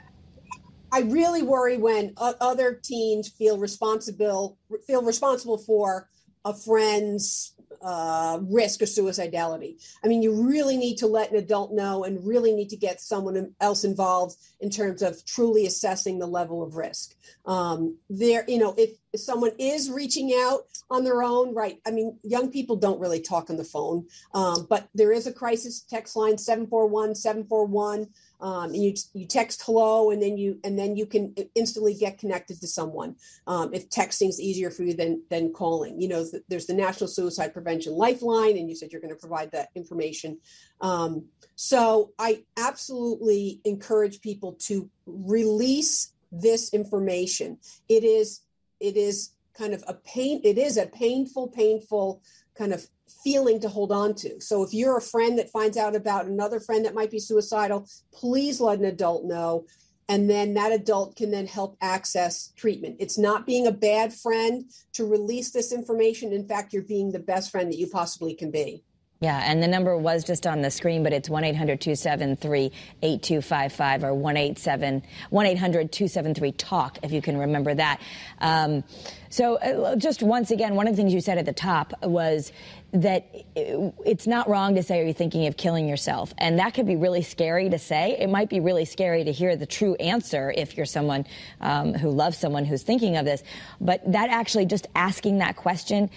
I 0.92 1.00
really 1.00 1.42
worry 1.42 1.78
when 1.78 2.12
other 2.18 2.80
teens 2.82 3.28
feel 3.28 3.58
responsible 3.58 4.58
feel 4.86 5.02
responsible 5.02 5.58
for 5.58 6.08
a 6.44 6.54
friend's 6.54 7.54
uh, 7.86 8.40
risk 8.42 8.82
of 8.82 8.88
suicidality. 8.88 9.80
I 10.04 10.08
mean, 10.08 10.20
you 10.20 10.48
really 10.48 10.76
need 10.76 10.96
to 10.96 11.06
let 11.06 11.30
an 11.30 11.36
adult 11.36 11.72
know 11.72 12.02
and 12.02 12.26
really 12.26 12.52
need 12.52 12.70
to 12.70 12.76
get 12.76 13.00
someone 13.00 13.54
else 13.60 13.84
involved 13.84 14.34
in 14.60 14.70
terms 14.70 15.02
of 15.02 15.24
truly 15.24 15.66
assessing 15.66 16.18
the 16.18 16.26
level 16.26 16.64
of 16.64 16.74
risk. 16.74 17.14
Um, 17.44 17.96
there, 18.10 18.44
you 18.48 18.58
know, 18.58 18.74
if, 18.76 18.90
if 19.12 19.20
someone 19.20 19.52
is 19.60 19.88
reaching 19.88 20.32
out 20.32 20.62
on 20.90 21.04
their 21.04 21.22
own, 21.22 21.54
right? 21.54 21.78
I 21.86 21.92
mean, 21.92 22.18
young 22.24 22.50
people 22.50 22.74
don't 22.74 22.98
really 22.98 23.20
talk 23.20 23.50
on 23.50 23.56
the 23.56 23.62
phone, 23.62 24.06
um, 24.34 24.66
but 24.68 24.88
there 24.92 25.12
is 25.12 25.28
a 25.28 25.32
crisis 25.32 25.80
text 25.80 26.16
line 26.16 26.38
741 26.38 27.14
741 27.14 28.08
um, 28.40 28.74
and 28.74 28.82
you 28.82 28.94
you 29.14 29.26
text 29.26 29.62
hello 29.64 30.10
and 30.10 30.22
then 30.22 30.36
you 30.36 30.58
and 30.64 30.78
then 30.78 30.96
you 30.96 31.06
can 31.06 31.34
instantly 31.54 31.94
get 31.94 32.18
connected 32.18 32.60
to 32.60 32.66
someone. 32.66 33.16
Um, 33.46 33.72
if 33.72 33.88
texting 33.88 34.28
is 34.28 34.40
easier 34.40 34.70
for 34.70 34.82
you 34.82 34.94
than 34.94 35.22
than 35.30 35.52
calling. 35.52 36.00
You 36.00 36.08
know 36.08 36.26
there's 36.48 36.66
the 36.66 36.74
national 36.74 37.08
suicide 37.08 37.52
prevention 37.52 37.92
lifeline 37.94 38.56
and 38.56 38.68
you 38.68 38.76
said 38.76 38.92
you're 38.92 39.00
going 39.00 39.14
to 39.14 39.20
provide 39.20 39.50
that 39.52 39.70
information. 39.74 40.38
Um, 40.80 41.26
so 41.54 42.12
i 42.18 42.42
absolutely 42.58 43.60
encourage 43.64 44.20
people 44.20 44.52
to 44.60 44.90
release 45.06 46.12
this 46.30 46.72
information. 46.74 47.58
It 47.88 48.04
is 48.04 48.42
it 48.80 48.96
is 48.96 49.30
kind 49.56 49.74
of 49.74 49.82
a 49.88 49.94
pain 49.94 50.40
it 50.44 50.58
is 50.58 50.76
a 50.76 50.86
painful 50.86 51.48
painful 51.48 52.22
kind 52.56 52.72
of 52.72 52.86
feeling 53.22 53.60
to 53.60 53.68
hold 53.68 53.92
on 53.92 54.14
to. 54.14 54.40
So 54.40 54.62
if 54.62 54.72
you're 54.72 54.96
a 54.96 55.02
friend 55.02 55.38
that 55.38 55.50
finds 55.50 55.76
out 55.76 55.94
about 55.94 56.26
another 56.26 56.60
friend 56.60 56.84
that 56.84 56.94
might 56.94 57.10
be 57.10 57.18
suicidal, 57.18 57.88
please 58.12 58.60
let 58.60 58.78
an 58.78 58.84
adult 58.84 59.24
know. 59.24 59.66
And 60.08 60.30
then 60.30 60.54
that 60.54 60.72
adult 60.72 61.16
can 61.16 61.30
then 61.30 61.46
help 61.46 61.76
access 61.80 62.52
treatment. 62.56 62.96
It's 63.00 63.18
not 63.18 63.46
being 63.46 63.66
a 63.66 63.72
bad 63.72 64.14
friend 64.14 64.70
to 64.92 65.04
release 65.04 65.50
this 65.50 65.72
information. 65.72 66.32
In 66.32 66.46
fact, 66.46 66.72
you're 66.72 66.82
being 66.82 67.10
the 67.10 67.18
best 67.18 67.50
friend 67.50 67.70
that 67.72 67.78
you 67.78 67.88
possibly 67.88 68.34
can 68.34 68.50
be. 68.50 68.84
Yeah, 69.20 69.42
and 69.50 69.62
the 69.62 69.66
number 69.66 69.96
was 69.96 70.24
just 70.24 70.46
on 70.46 70.60
the 70.60 70.70
screen, 70.70 71.02
but 71.02 71.14
it's 71.14 71.30
1 71.30 71.42
800 71.42 71.80
273 71.80 72.70
8255 73.02 74.04
or 74.04 74.12
1 74.14 74.36
800 74.36 75.90
273 75.90 76.52
TALK, 76.52 76.98
if 77.02 77.12
you 77.12 77.22
can 77.22 77.38
remember 77.38 77.74
that. 77.74 77.98
Um, 78.40 78.84
so, 79.30 79.56
uh, 79.56 79.96
just 79.96 80.22
once 80.22 80.50
again, 80.50 80.74
one 80.74 80.86
of 80.86 80.92
the 80.92 80.98
things 80.98 81.14
you 81.14 81.22
said 81.22 81.38
at 81.38 81.46
the 81.46 81.54
top 81.54 81.94
was 82.02 82.52
that 82.92 83.26
it's 83.54 84.26
not 84.26 84.50
wrong 84.50 84.74
to 84.74 84.82
say, 84.82 85.00
Are 85.00 85.04
you 85.04 85.14
thinking 85.14 85.46
of 85.46 85.56
killing 85.56 85.88
yourself? 85.88 86.34
And 86.36 86.58
that 86.58 86.74
could 86.74 86.86
be 86.86 86.96
really 86.96 87.22
scary 87.22 87.70
to 87.70 87.78
say. 87.78 88.18
It 88.18 88.28
might 88.28 88.50
be 88.50 88.60
really 88.60 88.84
scary 88.84 89.24
to 89.24 89.32
hear 89.32 89.56
the 89.56 89.66
true 89.66 89.94
answer 89.94 90.52
if 90.54 90.76
you're 90.76 90.84
someone 90.84 91.24
um, 91.62 91.94
who 91.94 92.10
loves 92.10 92.36
someone 92.36 92.66
who's 92.66 92.82
thinking 92.82 93.16
of 93.16 93.24
this. 93.24 93.42
But 93.80 94.12
that 94.12 94.28
actually, 94.28 94.66
just 94.66 94.86
asking 94.94 95.38
that 95.38 95.56
question 95.56 96.10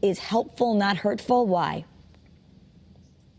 is 0.00 0.20
helpful, 0.20 0.74
not 0.74 0.96
hurtful. 0.96 1.48
Why? 1.48 1.84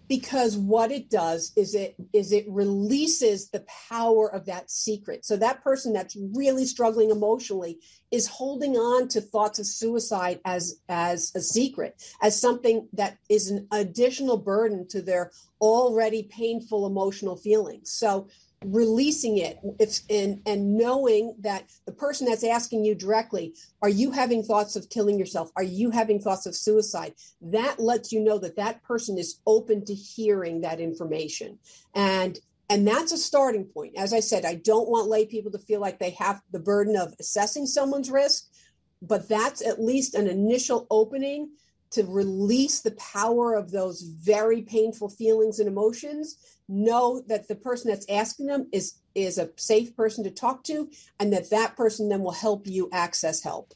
Because 0.07 0.57
what 0.57 0.91
it 0.91 1.09
does 1.09 1.51
is 1.55 1.75
it 1.75 1.95
is 2.13 2.31
it 2.31 2.45
releases 2.47 3.49
the 3.49 3.65
power 3.89 4.31
of 4.31 4.45
that 4.45 4.71
secret. 4.71 5.25
So 5.25 5.35
that 5.37 5.63
person 5.63 5.93
that's 5.93 6.17
really 6.33 6.65
struggling 6.65 7.11
emotionally 7.11 7.79
is 8.11 8.27
holding 8.27 8.75
on 8.75 9.07
to 9.09 9.21
thoughts 9.21 9.59
of 9.59 9.65
suicide 9.65 10.39
as 10.45 10.79
as 10.87 11.31
a 11.35 11.41
secret 11.41 12.01
as 12.21 12.39
something 12.39 12.87
that 12.93 13.17
is 13.29 13.49
an 13.49 13.67
additional 13.71 14.37
burden 14.37 14.87
to 14.89 15.01
their 15.01 15.31
already 15.59 16.23
painful 16.23 16.85
emotional 16.85 17.35
feelings. 17.35 17.91
So 17.91 18.27
releasing 18.65 19.37
it 19.37 19.59
if 19.79 19.99
and 20.09 20.41
and 20.47 20.77
knowing 20.77 21.35
that 21.39 21.65
the 21.85 21.91
person 21.91 22.27
that's 22.27 22.43
asking 22.43 22.83
you 22.83 22.95
directly 22.95 23.53
are 23.81 23.89
you 23.89 24.09
having 24.11 24.43
thoughts 24.43 24.75
of 24.75 24.89
killing 24.89 25.19
yourself? 25.19 25.51
Are 25.55 25.63
you 25.63 25.91
having 25.91 26.19
thoughts 26.19 26.45
of 26.45 26.55
suicide? 26.55 27.13
That 27.41 27.79
lets 27.79 28.11
you 28.11 28.19
know 28.19 28.39
that 28.39 28.55
that 28.55 28.83
person 28.83 29.17
is 29.17 29.39
open 29.45 29.85
to 29.85 29.93
hearing 29.93 30.61
that 30.61 30.79
information. 30.79 31.59
And 31.93 32.39
and 32.69 32.85
that's 32.85 33.11
a 33.11 33.17
starting 33.17 33.65
point. 33.65 33.93
As 33.95 34.13
i 34.13 34.19
said 34.19 34.43
i 34.45 34.55
don't 34.55 34.89
want 34.89 35.07
lay 35.07 35.25
people 35.25 35.51
to 35.51 35.59
feel 35.59 35.79
like 35.79 35.99
they 35.99 36.11
have 36.11 36.41
the 36.51 36.59
burden 36.59 36.95
of 36.95 37.13
assessing 37.19 37.65
someone's 37.65 38.09
risk 38.09 38.45
but 39.01 39.29
that's 39.29 39.65
at 39.65 39.81
least 39.81 40.15
an 40.15 40.27
initial 40.27 40.87
opening 40.89 41.51
to 41.91 42.03
release 42.03 42.81
the 42.81 42.91
power 42.91 43.53
of 43.53 43.71
those 43.71 44.01
very 44.01 44.61
painful 44.61 45.09
feelings 45.09 45.59
and 45.59 45.67
emotions 45.67 46.37
know 46.67 47.21
that 47.27 47.47
the 47.47 47.55
person 47.55 47.89
that's 47.89 48.05
asking 48.09 48.47
them 48.47 48.67
is 48.71 48.95
is 49.15 49.37
a 49.37 49.49
safe 49.55 49.95
person 49.95 50.23
to 50.23 50.29
talk 50.29 50.63
to 50.63 50.89
and 51.19 51.33
that 51.33 51.49
that 51.49 51.75
person 51.75 52.09
then 52.09 52.21
will 52.21 52.31
help 52.31 52.67
you 52.67 52.89
access 52.91 53.41
help. 53.41 53.73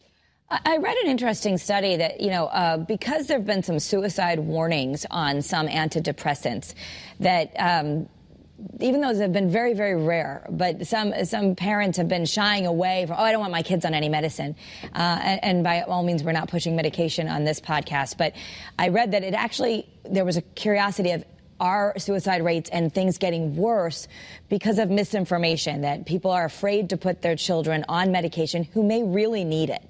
I 0.65 0.77
read 0.77 0.97
an 0.97 1.09
interesting 1.09 1.57
study 1.57 1.95
that, 1.95 2.19
you 2.19 2.29
know, 2.29 2.47
uh, 2.47 2.77
because 2.77 3.27
there 3.27 3.37
have 3.37 3.47
been 3.47 3.63
some 3.63 3.79
suicide 3.79 4.39
warnings 4.39 5.05
on 5.09 5.41
some 5.41 5.67
antidepressants, 5.67 6.73
that 7.21 7.53
um, 7.57 8.09
even 8.79 9.01
those 9.01 9.19
have 9.19 9.33
been 9.33 9.49
very, 9.49 9.73
very 9.73 9.95
rare, 9.95 10.45
but 10.49 10.87
some 10.87 11.13
some 11.25 11.55
parents 11.55 11.97
have 11.97 12.07
been 12.07 12.25
shying 12.25 12.65
away 12.65 13.05
from, 13.07 13.17
oh, 13.17 13.23
I 13.23 13.31
don't 13.31 13.41
want 13.41 13.51
my 13.51 13.63
kids 13.63 13.85
on 13.85 13.93
any 13.93 14.09
medicine. 14.09 14.55
Uh, 14.83 15.19
and, 15.23 15.43
and, 15.43 15.63
by 15.63 15.81
all 15.81 16.03
means, 16.03 16.23
we're 16.23 16.31
not 16.31 16.49
pushing 16.49 16.75
medication 16.75 17.27
on 17.27 17.43
this 17.43 17.59
podcast. 17.59 18.17
But 18.17 18.33
I 18.77 18.89
read 18.89 19.11
that 19.11 19.23
it 19.23 19.33
actually, 19.33 19.87
there 20.09 20.25
was 20.25 20.37
a 20.37 20.41
curiosity 20.41 21.11
of 21.11 21.23
our 21.59 21.97
suicide 21.97 22.43
rates 22.43 22.69
and 22.71 22.93
things 22.93 23.17
getting 23.17 23.55
worse 23.55 24.07
because 24.49 24.79
of 24.79 24.89
misinformation, 24.89 25.81
that 25.81 26.05
people 26.05 26.31
are 26.31 26.45
afraid 26.45 26.89
to 26.89 26.97
put 26.97 27.21
their 27.21 27.35
children 27.35 27.85
on 27.87 28.11
medication 28.11 28.63
who 28.63 28.83
may 28.83 29.03
really 29.03 29.43
need 29.43 29.69
it. 29.69 29.83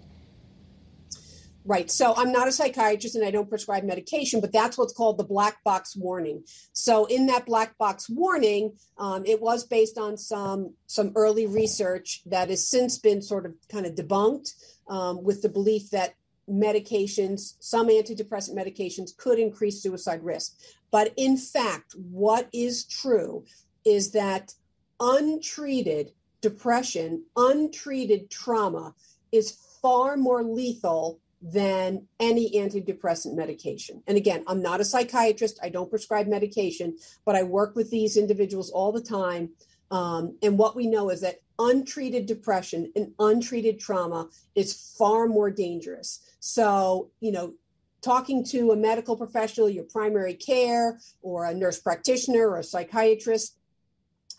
Right. 1.71 1.89
So 1.89 2.13
I'm 2.17 2.33
not 2.33 2.49
a 2.49 2.51
psychiatrist 2.51 3.15
and 3.15 3.23
I 3.23 3.31
don't 3.31 3.47
prescribe 3.47 3.85
medication, 3.85 4.41
but 4.41 4.51
that's 4.51 4.77
what's 4.77 4.91
called 4.91 5.17
the 5.17 5.23
black 5.23 5.63
box 5.63 5.95
warning. 5.95 6.43
So 6.73 7.05
in 7.05 7.27
that 7.27 7.45
black 7.45 7.77
box 7.77 8.09
warning, 8.09 8.73
um, 8.97 9.23
it 9.25 9.41
was 9.41 9.63
based 9.63 9.97
on 9.97 10.17
some 10.17 10.73
some 10.87 11.13
early 11.15 11.47
research 11.47 12.23
that 12.25 12.49
has 12.49 12.67
since 12.67 12.97
been 12.97 13.21
sort 13.21 13.45
of 13.45 13.53
kind 13.71 13.85
of 13.85 13.95
debunked 13.95 14.53
um, 14.89 15.23
with 15.23 15.41
the 15.41 15.47
belief 15.47 15.89
that 15.91 16.15
medications, 16.49 17.53
some 17.61 17.87
antidepressant 17.87 18.53
medications, 18.53 19.15
could 19.15 19.39
increase 19.39 19.81
suicide 19.81 20.21
risk. 20.25 20.57
But 20.91 21.13
in 21.15 21.37
fact, 21.37 21.95
what 21.95 22.49
is 22.51 22.83
true 22.83 23.45
is 23.85 24.11
that 24.11 24.55
untreated 24.99 26.11
depression, 26.41 27.23
untreated 27.37 28.29
trauma 28.29 28.93
is 29.31 29.57
far 29.81 30.17
more 30.17 30.43
lethal 30.43 31.20
than 31.41 32.07
any 32.19 32.51
antidepressant 32.51 33.35
medication. 33.35 34.03
And 34.07 34.17
again, 34.17 34.43
I'm 34.47 34.61
not 34.61 34.79
a 34.79 34.85
psychiatrist, 34.85 35.59
I 35.63 35.69
don't 35.69 35.89
prescribe 35.89 36.27
medication, 36.27 36.97
but 37.25 37.35
I 37.35 37.43
work 37.43 37.75
with 37.75 37.89
these 37.89 38.15
individuals 38.15 38.69
all 38.69 38.91
the 38.91 39.01
time. 39.01 39.49
Um, 39.89 40.37
and 40.43 40.57
what 40.57 40.75
we 40.75 40.87
know 40.87 41.09
is 41.09 41.21
that 41.21 41.41
untreated 41.57 42.25
depression 42.25 42.91
and 42.95 43.13
untreated 43.19 43.79
trauma 43.79 44.29
is 44.55 44.93
far 44.97 45.27
more 45.27 45.49
dangerous. 45.49 46.19
So, 46.39 47.09
you 47.19 47.31
know, 47.31 47.53
talking 48.01 48.43
to 48.45 48.71
a 48.71 48.75
medical 48.75 49.15
professional, 49.15 49.69
your 49.69 49.83
primary 49.83 50.33
care, 50.33 50.99
or 51.21 51.45
a 51.45 51.53
nurse 51.53 51.79
practitioner 51.79 52.49
or 52.49 52.57
a 52.57 52.63
psychiatrist 52.63 53.57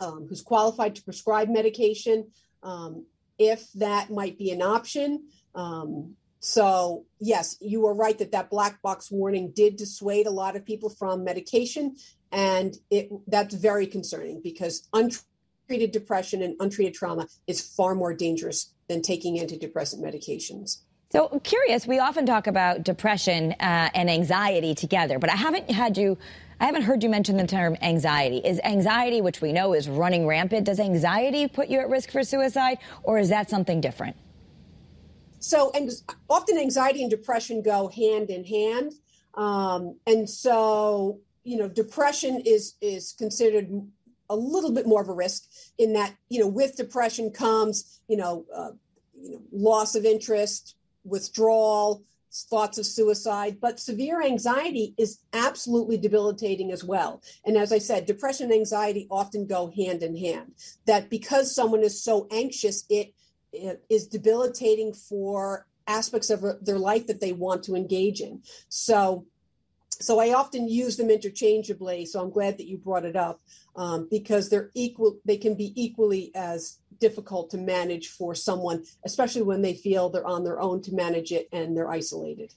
um, 0.01 0.27
who's 0.29 0.43
qualified 0.43 0.97
to 0.97 1.03
prescribe 1.03 1.49
medication, 1.49 2.27
um, 2.63 3.05
if 3.39 3.73
that 3.75 4.11
might 4.11 4.39
be 4.39 4.51
an 4.51 4.63
option. 4.63 5.25
Um, 5.55 6.17
so, 6.45 7.07
yes, 7.21 7.57
you 7.61 7.83
were 7.83 7.95
right 7.95 8.19
that 8.19 8.33
that 8.33 8.51
black 8.51 8.83
box 8.83 9.13
warning 9.13 9.53
did 9.55 9.77
dissuade 9.77 10.27
a 10.27 10.31
lot 10.31 10.57
of 10.57 10.67
people 10.67 10.91
from 10.91 11.23
medication, 11.23 11.95
and 12.33 12.75
it 12.91 13.11
that's 13.29 13.55
very 13.55 13.87
concerning 13.87 14.41
because 14.43 14.89
untreated 14.93 15.93
depression 15.93 16.43
and 16.43 16.57
untreated 16.59 16.95
trauma 16.95 17.29
is 17.47 17.61
far 17.61 17.95
more 17.95 18.13
dangerous 18.13 18.75
than 18.89 19.03
taking 19.03 19.37
antidepressant 19.37 20.01
medications. 20.03 20.79
So 21.13 21.29
I'm 21.31 21.39
curious, 21.41 21.87
we 21.87 22.01
often 22.01 22.27
talk 22.27 22.49
about 22.49 22.83
depression 22.83 23.53
uh, 23.61 23.91
and 23.95 24.11
anxiety 24.11 24.75
together, 24.75 25.21
but 25.21 25.31
I 25.31 25.37
haven't 25.37 25.71
had 25.71 25.97
you 25.97 26.19
I 26.59 26.67
haven't 26.67 26.83
heard 26.83 27.05
you 27.05 27.09
mention 27.09 27.37
the 27.37 27.47
term 27.47 27.77
anxiety. 27.83 28.39
Is 28.39 28.61
anxiety, 28.65 29.21
which 29.21 29.41
we 29.41 29.53
know 29.53 29.75
is 29.75 29.89
running 29.89 30.27
rampant, 30.27 30.67
does 30.67 30.81
anxiety 30.81 31.47
put 31.47 31.69
you 31.69 31.79
at 31.79 31.89
risk 31.89 32.11
for 32.11 32.25
suicide 32.25 32.79
or 33.05 33.21
is 33.21 33.29
that 33.29 33.49
something 33.49 33.81
different? 33.81 34.17
So, 35.43 35.71
and 35.75 35.91
often 36.31 36.57
anxiety 36.57 37.03
and 37.03 37.11
depression 37.11 37.63
go 37.63 37.89
hand 37.89 38.31
in 38.31 38.45
hand. 38.45 38.93
Um, 39.35 39.97
and 40.07 40.29
so, 40.29 41.21
you 41.45 41.57
know, 41.59 41.69
depression 41.69 42.41
is 42.45 42.75
is 42.81 43.13
considered 43.19 43.69
a 44.31 44.37
little 44.37 44.73
bit 44.73 44.87
more 44.87 45.03
of 45.03 45.09
a 45.09 45.13
risk 45.13 45.45
in 45.79 45.93
that, 45.95 46.15
you 46.29 46.41
know, 46.41 46.47
with 46.47 46.77
depression 46.77 47.31
comes, 47.31 48.01
you 48.09 48.17
know, 48.17 48.47
uh, 48.55 48.71
you 49.21 49.33
know 49.33 49.43
loss 49.53 49.95
of 49.95 50.05
interest, 50.05 50.77
withdrawal, 51.05 52.05
thoughts 52.33 52.79
of 52.79 52.87
suicide, 52.87 53.59
but 53.61 53.81
severe 53.81 54.23
anxiety 54.23 54.95
is 54.97 55.19
absolutely 55.33 55.99
debilitating 55.99 56.71
as 56.73 56.83
well. 56.83 57.21
And 57.45 57.57
as 57.57 57.73
I 57.73 57.79
said, 57.79 58.07
depression 58.07 58.45
and 58.45 58.55
anxiety 58.55 59.07
often 59.11 59.47
go 59.47 59.71
hand 59.77 60.03
in 60.03 60.17
hand. 60.17 60.55
That 60.87 61.11
because 61.11 61.55
someone 61.55 61.83
is 61.83 62.03
so 62.03 62.29
anxious, 62.31 62.85
it, 62.89 63.13
is 63.53 64.07
debilitating 64.07 64.93
for 64.93 65.67
aspects 65.87 66.31
of 66.31 66.45
their 66.65 66.79
life 66.79 67.07
that 67.07 67.21
they 67.21 67.33
want 67.33 67.63
to 67.65 67.75
engage 67.75 68.21
in. 68.21 68.43
So 68.69 69.27
so 70.03 70.19
I 70.19 70.33
often 70.33 70.69
use 70.69 70.97
them 70.97 71.11
interchangeably. 71.11 72.07
So 72.07 72.21
I'm 72.21 72.31
glad 72.31 72.59
that 72.59 72.67
you 72.67 72.77
brought 72.77 73.05
it 73.05 73.15
up 73.15 73.41
um, 73.77 74.09
because 74.11 74.49
they're 74.49 74.71
equal. 74.75 75.19
They 75.25 75.37
can 75.37 75.55
be 75.55 75.73
equally 75.81 76.33
as 76.35 76.79
difficult 76.99 77.51
to 77.51 77.59
manage 77.59 78.09
for 78.09 78.35
someone, 78.35 78.85
especially 79.05 79.43
when 79.43 79.63
they 79.63 79.75
feel 79.75 80.09
they're 80.09 80.27
on 80.27 80.45
their 80.45 80.61
own 80.61 80.83
to 80.83 80.95
manage 80.95 81.31
it 81.31 81.49
and 81.53 81.77
they're 81.77 81.91
isolated. 81.91 82.53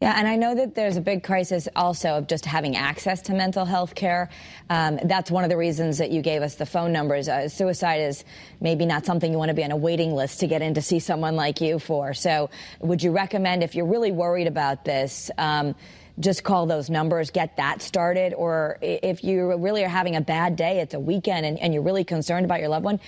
Yeah, 0.00 0.14
and 0.16 0.28
I 0.28 0.36
know 0.36 0.54
that 0.54 0.76
there's 0.76 0.96
a 0.96 1.00
big 1.00 1.24
crisis 1.24 1.66
also 1.74 2.10
of 2.10 2.28
just 2.28 2.44
having 2.44 2.76
access 2.76 3.20
to 3.22 3.34
mental 3.34 3.64
health 3.64 3.96
care. 3.96 4.30
Um, 4.70 5.00
that's 5.04 5.28
one 5.28 5.42
of 5.42 5.50
the 5.50 5.56
reasons 5.56 5.98
that 5.98 6.12
you 6.12 6.22
gave 6.22 6.40
us 6.40 6.54
the 6.54 6.66
phone 6.66 6.92
numbers. 6.92 7.28
Uh, 7.28 7.48
suicide 7.48 8.02
is 8.02 8.24
maybe 8.60 8.86
not 8.86 9.04
something 9.04 9.32
you 9.32 9.38
want 9.38 9.48
to 9.48 9.54
be 9.54 9.64
on 9.64 9.72
a 9.72 9.76
waiting 9.76 10.14
list 10.14 10.38
to 10.40 10.46
get 10.46 10.62
in 10.62 10.74
to 10.74 10.82
see 10.82 11.00
someone 11.00 11.34
like 11.34 11.60
you 11.60 11.80
for. 11.80 12.14
So, 12.14 12.48
would 12.78 13.02
you 13.02 13.10
recommend 13.10 13.64
if 13.64 13.74
you're 13.74 13.86
really 13.86 14.12
worried 14.12 14.46
about 14.46 14.84
this? 14.84 15.32
Um, 15.36 15.74
just 16.20 16.44
call 16.44 16.66
those 16.66 16.88
numbers, 16.90 17.30
get 17.30 17.56
that 17.56 17.82
started. 17.82 18.34
Or 18.34 18.78
if 18.80 19.24
you 19.24 19.56
really 19.56 19.84
are 19.84 19.88
having 19.88 20.14
a 20.14 20.20
bad 20.20 20.54
day, 20.54 20.78
it's 20.80 20.94
a 20.94 21.00
weekend, 21.00 21.44
and, 21.44 21.58
and 21.58 21.74
you're 21.74 21.82
really 21.82 22.04
concerned 22.04 22.44
about 22.44 22.60
your 22.60 22.68
loved 22.68 22.84
one, 22.84 23.00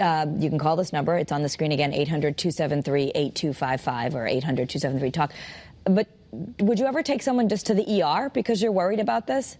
uh, 0.00 0.26
you 0.38 0.50
can 0.50 0.58
call 0.58 0.76
this 0.76 0.92
number. 0.92 1.16
It's 1.16 1.32
on 1.32 1.42
the 1.42 1.48
screen 1.48 1.72
again, 1.72 1.94
800 1.94 2.36
273 2.36 3.12
8255 3.14 4.14
or 4.14 4.26
800 4.26 4.68
273 4.68 5.10
TALK. 5.10 5.32
But 5.84 6.08
would 6.32 6.78
you 6.78 6.86
ever 6.86 7.02
take 7.02 7.22
someone 7.22 7.48
just 7.48 7.66
to 7.66 7.74
the 7.74 8.02
ER 8.02 8.30
because 8.30 8.62
you're 8.62 8.72
worried 8.72 9.00
about 9.00 9.26
this? 9.26 9.56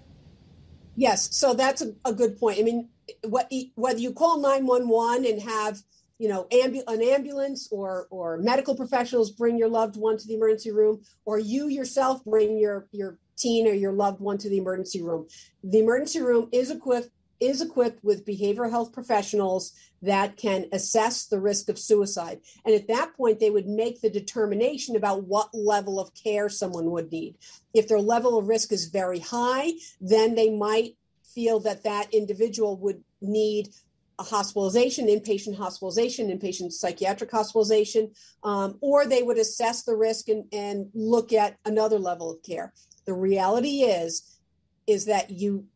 Yes, 0.96 1.34
so 1.36 1.54
that's 1.54 1.82
a, 1.82 1.92
a 2.04 2.12
good 2.12 2.38
point. 2.38 2.58
I 2.58 2.62
mean, 2.62 2.88
what, 3.22 3.52
whether 3.74 3.98
you 3.98 4.12
call 4.12 4.40
911 4.40 5.26
and 5.26 5.42
have 5.42 5.78
you 6.18 6.28
know 6.28 6.46
ambu- 6.50 6.84
an 6.88 7.02
ambulance 7.02 7.68
or 7.70 8.06
or 8.10 8.38
medical 8.38 8.74
professionals 8.74 9.30
bring 9.30 9.58
your 9.58 9.68
loved 9.68 9.96
one 9.96 10.16
to 10.16 10.26
the 10.26 10.34
emergency 10.34 10.70
room 10.70 11.02
or 11.24 11.38
you 11.38 11.68
yourself 11.68 12.24
bring 12.24 12.58
your 12.58 12.88
your 12.92 13.18
teen 13.36 13.68
or 13.68 13.72
your 13.72 13.92
loved 13.92 14.20
one 14.20 14.38
to 14.38 14.48
the 14.48 14.56
emergency 14.56 15.02
room 15.02 15.26
the 15.62 15.78
emergency 15.78 16.20
room 16.20 16.48
is 16.52 16.70
equipped 16.70 17.10
is 17.40 17.60
equipped 17.60 18.02
with 18.04 18.26
behavioral 18.26 18.70
health 18.70 18.92
professionals 18.92 19.72
that 20.02 20.36
can 20.36 20.66
assess 20.72 21.26
the 21.26 21.40
risk 21.40 21.68
of 21.68 21.78
suicide 21.78 22.40
and 22.64 22.74
at 22.74 22.88
that 22.88 23.14
point 23.16 23.40
they 23.40 23.50
would 23.50 23.66
make 23.66 24.00
the 24.00 24.10
determination 24.10 24.96
about 24.96 25.24
what 25.24 25.54
level 25.54 25.98
of 25.98 26.14
care 26.14 26.48
someone 26.48 26.90
would 26.90 27.10
need 27.10 27.34
if 27.74 27.88
their 27.88 28.00
level 28.00 28.38
of 28.38 28.48
risk 28.48 28.72
is 28.72 28.86
very 28.86 29.18
high 29.18 29.70
then 30.00 30.34
they 30.34 30.50
might 30.50 30.96
feel 31.34 31.60
that 31.60 31.84
that 31.84 32.12
individual 32.14 32.76
would 32.78 33.02
need 33.20 33.68
a 34.18 34.22
hospitalization, 34.22 35.06
inpatient 35.06 35.56
hospitalization, 35.56 36.28
inpatient 36.28 36.72
psychiatric 36.72 37.30
hospitalization, 37.30 38.10
um, 38.42 38.78
or 38.80 39.06
they 39.06 39.22
would 39.22 39.38
assess 39.38 39.82
the 39.82 39.94
risk 39.94 40.28
and, 40.28 40.46
and 40.52 40.88
look 40.94 41.32
at 41.32 41.58
another 41.64 41.98
level 41.98 42.30
of 42.30 42.42
care. 42.42 42.72
The 43.04 43.12
reality 43.12 43.82
is, 43.82 44.38
is 44.86 45.04
that 45.04 45.30
you, 45.30 45.66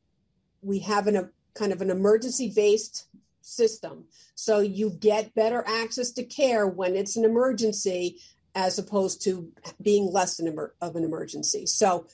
we 0.62 0.78
have 0.80 1.06
an, 1.06 1.30
kind 1.54 1.72
of 1.72 1.80
an 1.80 1.90
emergency 1.90 2.52
based 2.54 3.06
system. 3.40 4.04
So 4.34 4.60
you 4.60 4.90
get 4.90 5.34
better 5.34 5.64
access 5.66 6.10
to 6.12 6.24
care 6.24 6.66
when 6.66 6.96
it's 6.96 7.16
an 7.16 7.24
emergency 7.24 8.18
as 8.54 8.78
opposed 8.78 9.22
to 9.22 9.52
being 9.80 10.10
less 10.12 10.40
of 10.40 10.96
an 10.96 11.04
emergency. 11.04 11.66
So 11.66 12.06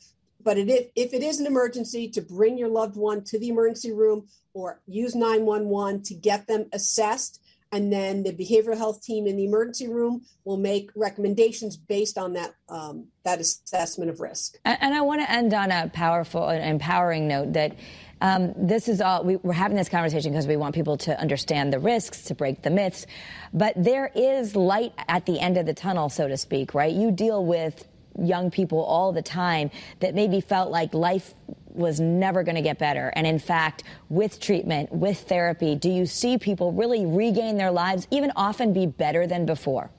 but 0.47 0.59
it, 0.59 0.93
if 0.95 1.13
it 1.13 1.25
is 1.25 1.41
an 1.41 1.47
emergency, 1.47 2.09
to 2.11 2.21
bring 2.21 2.57
your 2.57 2.69
loved 2.69 2.97
one 2.97 3.25
to 3.25 3.39
the 3.39 3.49
emergency 3.49 3.91
room 3.91 4.29
or 4.55 4.81
use 4.87 5.17
911 5.17 6.03
to 6.05 6.15
get 6.15 6.47
them 6.47 6.67
assessed. 6.73 7.43
And 7.73 7.93
then 7.93 8.23
the 8.23 8.33
behavioral 8.33 8.79
health 8.79 9.03
team 9.03 9.27
in 9.27 9.37
the 9.37 9.45
emergency 9.45 9.89
room 9.89 10.23
will 10.45 10.57
make 10.57 10.93
recommendations 10.95 11.77
based 11.77 12.17
on 12.17 12.35
that 12.35 12.55
um, 12.69 13.09
that 13.25 13.41
assessment 13.41 14.09
of 14.09 14.21
risk. 14.21 14.57
And, 14.65 14.79
and 14.81 14.95
I 14.95 15.01
want 15.01 15.21
to 15.21 15.29
end 15.29 15.53
on 15.53 15.73
a 15.73 15.89
powerful 15.89 16.49
and 16.49 16.65
empowering 16.65 17.27
note 17.27 17.55
that 17.55 17.75
um, 18.21 18.55
this 18.57 18.89
is 18.89 19.01
all 19.01 19.25
we, 19.25 19.37
are 19.37 19.53
having 19.53 19.77
this 19.77 19.89
conversation 19.89 20.33
because 20.33 20.47
we 20.47 20.57
want 20.57 20.75
people 20.75 20.97
to 20.99 21.19
understand 21.21 21.73
the 21.73 21.79
risks, 21.79 22.23
to 22.25 22.35
break 22.35 22.63
the 22.63 22.71
myths. 22.71 23.07
But 23.53 23.75
there 23.77 24.11
is 24.15 24.57
light 24.57 24.93
at 25.09 25.27
the 25.27 25.39
end 25.39 25.57
of 25.59 25.67
the 25.67 25.75
tunnel, 25.75 26.09
so 26.09 26.27
to 26.29 26.37
speak, 26.37 26.75
right? 26.75 26.93
You 26.93 27.11
deal 27.11 27.45
with 27.45 27.87
young 28.19 28.51
people 28.51 28.83
all 28.83 29.13
the 29.13 29.23
time 29.23 29.71
that 30.01 30.15
maybe 30.15 30.41
felt 30.41 30.71
like 30.71 30.95
life 30.95 31.35
was 31.69 32.01
never 32.01 32.43
going 32.43 32.55
to 32.55 32.63
get 32.63 32.79
better. 32.79 33.13
And 33.15 33.27
in 33.27 33.39
fact, 33.39 33.85
with 34.09 34.41
treatment, 34.41 34.91
with 34.91 35.19
therapy, 35.29 35.75
do 35.75 35.91
you 35.91 36.07
see 36.07 36.39
people 36.39 36.73
really 36.73 37.05
regain 37.05 37.59
their 37.59 37.71
lives, 37.71 38.09
even 38.11 38.33
often 38.35 38.73
be 38.73 38.87
better 38.87 39.27
than 39.27 39.45
before? 39.45 39.91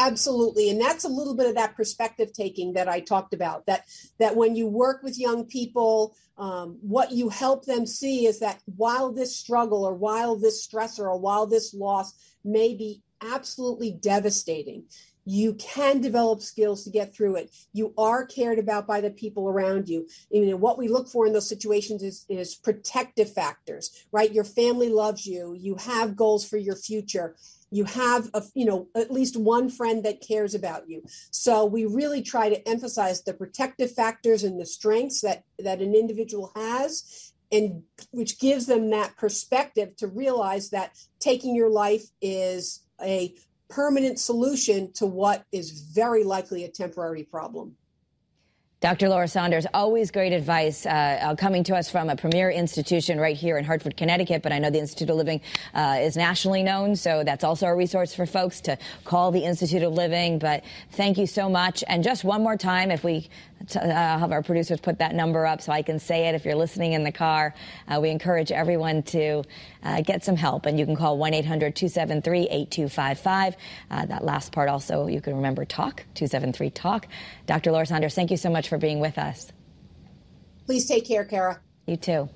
Absolutely. 0.00 0.70
And 0.70 0.80
that's 0.80 1.04
a 1.04 1.08
little 1.08 1.36
bit 1.36 1.46
of 1.46 1.54
that 1.56 1.76
perspective 1.76 2.32
taking 2.32 2.72
that 2.74 2.88
i 2.88 3.00
talked 3.00 3.34
about 3.34 3.66
that 3.66 3.84
that 4.18 4.36
when 4.36 4.54
you 4.56 4.66
work 4.66 5.02
with 5.02 5.18
young 5.18 5.44
people 5.44 6.14
um, 6.38 6.78
what 6.80 7.12
you 7.12 7.28
help 7.28 7.66
them 7.66 7.86
see 7.86 8.26
is 8.26 8.40
that 8.40 8.60
while 8.76 9.12
this 9.12 9.36
struggle 9.36 9.84
or 9.84 9.94
while 9.94 10.36
this 10.36 10.66
stressor 10.66 11.00
or 11.00 11.18
while 11.18 11.46
this 11.46 11.74
loss 11.74 12.14
may 12.44 12.74
be 12.74 13.02
absolutely 13.22 13.92
devastating 13.92 14.84
you 15.26 15.54
can 15.54 16.00
develop 16.00 16.40
skills 16.40 16.82
to 16.82 16.90
get 16.90 17.14
through 17.14 17.36
it. 17.36 17.54
You 17.72 17.92
are 17.98 18.24
cared 18.24 18.58
about 18.58 18.86
by 18.86 19.00
the 19.00 19.10
people 19.10 19.48
around 19.48 19.88
you. 19.88 20.08
I 20.34 20.40
mean, 20.40 20.60
what 20.60 20.78
we 20.78 20.88
look 20.88 21.08
for 21.08 21.26
in 21.26 21.32
those 21.32 21.48
situations 21.48 22.02
is, 22.02 22.24
is 22.28 22.54
protective 22.54 23.32
factors 23.32 24.06
right? 24.12 24.32
Your 24.32 24.44
family 24.44 24.88
loves 24.88 25.26
you. 25.26 25.54
You 25.58 25.76
have 25.76 26.16
goals 26.16 26.48
for 26.48 26.56
your 26.56 26.74
future 26.74 27.36
you 27.70 27.84
have 27.84 28.28
a 28.34 28.42
you 28.54 28.64
know 28.64 28.88
at 28.96 29.10
least 29.10 29.36
one 29.36 29.68
friend 29.68 30.04
that 30.04 30.20
cares 30.26 30.54
about 30.54 30.88
you 30.88 31.02
so 31.30 31.64
we 31.64 31.84
really 31.84 32.22
try 32.22 32.48
to 32.48 32.68
emphasize 32.68 33.22
the 33.22 33.34
protective 33.34 33.90
factors 33.92 34.44
and 34.44 34.60
the 34.60 34.66
strengths 34.66 35.20
that 35.20 35.44
that 35.58 35.80
an 35.80 35.94
individual 35.94 36.52
has 36.54 37.32
and 37.52 37.82
which 38.12 38.38
gives 38.38 38.66
them 38.66 38.90
that 38.90 39.16
perspective 39.16 39.96
to 39.96 40.06
realize 40.06 40.70
that 40.70 40.96
taking 41.18 41.54
your 41.54 41.70
life 41.70 42.04
is 42.20 42.80
a 43.02 43.34
permanent 43.68 44.18
solution 44.18 44.92
to 44.92 45.06
what 45.06 45.44
is 45.52 45.70
very 45.70 46.24
likely 46.24 46.64
a 46.64 46.68
temporary 46.68 47.22
problem. 47.22 47.76
Dr. 48.80 49.10
Laura 49.10 49.28
Saunders, 49.28 49.66
always 49.74 50.10
great 50.10 50.32
advice 50.32 50.86
uh, 50.86 50.88
uh, 50.88 51.34
coming 51.36 51.62
to 51.64 51.76
us 51.76 51.90
from 51.90 52.08
a 52.08 52.16
premier 52.16 52.50
institution 52.50 53.20
right 53.20 53.36
here 53.36 53.58
in 53.58 53.64
Hartford, 53.66 53.94
Connecticut. 53.94 54.40
But 54.40 54.52
I 54.52 54.58
know 54.58 54.70
the 54.70 54.78
Institute 54.78 55.10
of 55.10 55.16
Living 55.16 55.42
uh, 55.74 55.98
is 56.00 56.16
nationally 56.16 56.62
known, 56.62 56.96
so 56.96 57.22
that's 57.22 57.44
also 57.44 57.66
a 57.66 57.74
resource 57.74 58.14
for 58.14 58.24
folks 58.24 58.62
to 58.62 58.78
call 59.04 59.32
the 59.32 59.44
Institute 59.44 59.82
of 59.82 59.92
Living. 59.92 60.38
But 60.38 60.64
thank 60.92 61.18
you 61.18 61.26
so 61.26 61.50
much. 61.50 61.84
And 61.88 62.02
just 62.02 62.24
one 62.24 62.42
more 62.42 62.56
time, 62.56 62.90
if 62.90 63.04
we 63.04 63.28
uh, 63.76 64.18
have 64.18 64.32
our 64.32 64.42
producers 64.42 64.80
put 64.80 64.98
that 64.98 65.14
number 65.14 65.46
up 65.46 65.60
so 65.60 65.72
I 65.72 65.82
can 65.82 65.98
say 65.98 66.28
it 66.28 66.34
if 66.34 66.44
you're 66.44 66.54
listening 66.54 66.92
in 66.92 67.04
the 67.04 67.12
car, 67.12 67.54
uh, 67.88 68.00
we 68.00 68.10
encourage 68.10 68.52
everyone 68.52 69.02
to 69.04 69.42
uh, 69.82 70.00
get 70.02 70.24
some 70.24 70.36
help. 70.36 70.66
And 70.66 70.78
you 70.78 70.86
can 70.86 70.96
call 70.96 71.18
1 71.18 71.34
800 71.34 71.76
273 71.76 72.48
8255. 72.50 73.56
That 74.08 74.24
last 74.24 74.52
part 74.52 74.68
also, 74.68 75.06
you 75.06 75.20
can 75.20 75.36
remember 75.36 75.64
TALK, 75.64 76.04
273 76.14 76.70
TALK. 76.70 77.06
Dr. 77.46 77.72
Laura 77.72 77.86
Saunders, 77.86 78.14
thank 78.14 78.30
you 78.30 78.36
so 78.36 78.50
much 78.50 78.68
for 78.68 78.78
being 78.78 79.00
with 79.00 79.18
us. 79.18 79.52
Please 80.66 80.86
take 80.86 81.06
care, 81.06 81.24
Kara. 81.24 81.60
You 81.86 81.96
too. 81.96 82.28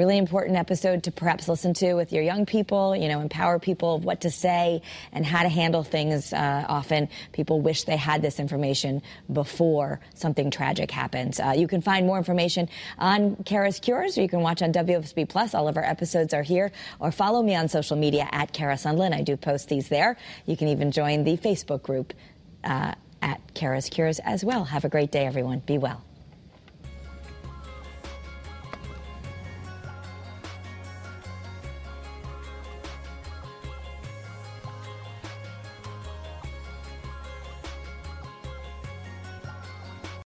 Really 0.00 0.16
important 0.16 0.56
episode 0.56 1.02
to 1.02 1.12
perhaps 1.12 1.46
listen 1.46 1.74
to 1.74 1.92
with 1.92 2.10
your 2.10 2.22
young 2.22 2.46
people, 2.46 2.96
you 2.96 3.06
know, 3.06 3.20
empower 3.20 3.58
people 3.58 3.96
of 3.96 4.02
what 4.02 4.22
to 4.22 4.30
say 4.30 4.80
and 5.12 5.26
how 5.26 5.42
to 5.42 5.50
handle 5.50 5.82
things. 5.82 6.32
Uh, 6.32 6.64
often 6.66 7.10
people 7.32 7.60
wish 7.60 7.84
they 7.84 7.98
had 7.98 8.22
this 8.22 8.40
information 8.40 9.02
before 9.30 10.00
something 10.14 10.50
tragic 10.50 10.90
happens. 10.90 11.38
Uh, 11.38 11.52
you 11.54 11.68
can 11.68 11.82
find 11.82 12.06
more 12.06 12.16
information 12.16 12.66
on 12.98 13.36
Kara's 13.44 13.78
Cures, 13.78 14.16
or 14.16 14.22
you 14.22 14.28
can 14.30 14.40
watch 14.40 14.62
on 14.62 14.72
WFSB 14.72 15.28
Plus. 15.28 15.54
All 15.54 15.68
of 15.68 15.76
our 15.76 15.84
episodes 15.84 16.32
are 16.32 16.42
here, 16.42 16.72
or 16.98 17.12
follow 17.12 17.42
me 17.42 17.54
on 17.54 17.68
social 17.68 17.98
media 17.98 18.26
at 18.32 18.54
Kara 18.54 18.76
Sundlun. 18.76 19.12
I 19.12 19.20
do 19.20 19.36
post 19.36 19.68
these 19.68 19.90
there. 19.90 20.16
You 20.46 20.56
can 20.56 20.68
even 20.68 20.92
join 20.92 21.24
the 21.24 21.36
Facebook 21.36 21.82
group. 21.82 22.14
Uh, 22.64 22.94
at 23.20 23.38
Kara's 23.52 23.90
Cures 23.90 24.18
as 24.20 24.42
well. 24.42 24.64
Have 24.64 24.86
a 24.86 24.88
great 24.88 25.12
day, 25.12 25.26
everyone. 25.26 25.58
Be 25.58 25.76
well. 25.76 26.02